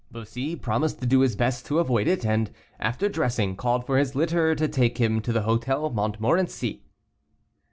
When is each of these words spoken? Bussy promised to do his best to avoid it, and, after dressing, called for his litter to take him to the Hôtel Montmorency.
Bussy 0.11 0.55
promised 0.55 0.99
to 1.01 1.05
do 1.05 1.19
his 1.19 1.35
best 1.35 1.67
to 1.67 1.77
avoid 1.77 2.07
it, 2.07 2.25
and, 2.25 2.49
after 2.79 3.07
dressing, 3.07 3.55
called 3.55 3.85
for 3.85 3.99
his 3.99 4.15
litter 4.15 4.55
to 4.55 4.67
take 4.67 4.97
him 4.97 5.21
to 5.21 5.31
the 5.31 5.41
Hôtel 5.41 5.93
Montmorency. 5.93 6.81